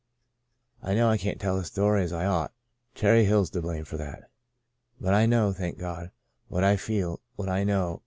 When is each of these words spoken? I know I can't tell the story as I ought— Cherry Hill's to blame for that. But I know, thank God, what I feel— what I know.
I 0.81 0.95
know 0.95 1.09
I 1.11 1.19
can't 1.19 1.39
tell 1.39 1.57
the 1.59 1.63
story 1.63 2.01
as 2.03 2.11
I 2.11 2.25
ought— 2.25 2.51
Cherry 2.95 3.23
Hill's 3.25 3.51
to 3.51 3.61
blame 3.61 3.85
for 3.85 3.97
that. 3.97 4.31
But 4.99 5.13
I 5.13 5.27
know, 5.27 5.53
thank 5.53 5.77
God, 5.77 6.09
what 6.47 6.63
I 6.63 6.75
feel— 6.75 7.19
what 7.35 7.49
I 7.49 7.63
know. 7.63 7.99